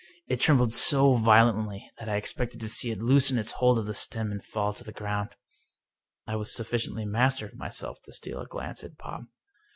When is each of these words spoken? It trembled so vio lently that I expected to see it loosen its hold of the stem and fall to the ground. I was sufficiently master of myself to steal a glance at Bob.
It 0.27 0.39
trembled 0.39 0.73
so 0.73 1.13
vio 1.13 1.51
lently 1.51 1.83
that 1.99 2.09
I 2.09 2.15
expected 2.15 2.59
to 2.61 2.69
see 2.69 2.89
it 2.89 2.97
loosen 2.99 3.37
its 3.37 3.51
hold 3.51 3.77
of 3.77 3.85
the 3.85 3.93
stem 3.93 4.31
and 4.31 4.43
fall 4.43 4.73
to 4.73 4.83
the 4.83 4.91
ground. 4.91 5.35
I 6.25 6.35
was 6.37 6.55
sufficiently 6.55 7.05
master 7.05 7.45
of 7.45 7.55
myself 7.55 7.99
to 8.05 8.13
steal 8.13 8.39
a 8.41 8.47
glance 8.47 8.83
at 8.83 8.97
Bob. 8.97 9.27